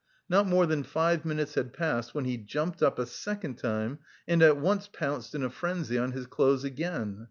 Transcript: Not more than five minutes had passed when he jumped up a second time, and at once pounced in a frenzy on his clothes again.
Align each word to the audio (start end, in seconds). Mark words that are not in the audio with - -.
Not 0.27 0.47
more 0.47 0.65
than 0.65 0.81
five 0.81 1.25
minutes 1.25 1.53
had 1.53 1.73
passed 1.73 2.15
when 2.15 2.25
he 2.25 2.35
jumped 2.35 2.81
up 2.81 2.97
a 2.97 3.05
second 3.05 3.59
time, 3.59 3.99
and 4.27 4.41
at 4.41 4.57
once 4.57 4.89
pounced 4.91 5.35
in 5.35 5.43
a 5.43 5.49
frenzy 5.51 5.99
on 5.99 6.11
his 6.13 6.25
clothes 6.25 6.63
again. 6.63 7.19